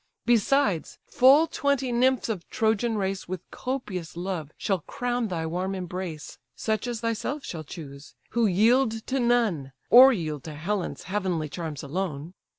[0.25, 6.39] Besides, full twenty nymphs of Trojan race With copious love shall crown thy warm embrace;
[6.55, 11.83] Such as thyself shall chose; who yield to none, Or yield to Helen's heavenly charms
[11.83, 12.33] alone.